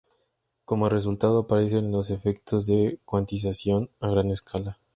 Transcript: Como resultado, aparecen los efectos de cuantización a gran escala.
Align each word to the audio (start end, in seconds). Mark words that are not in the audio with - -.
Como 0.65 0.89
resultado, 0.89 1.41
aparecen 1.41 1.91
los 1.91 2.09
efectos 2.09 2.65
de 2.65 2.99
cuantización 3.05 3.91
a 3.99 4.07
gran 4.09 4.31
escala. 4.31 4.79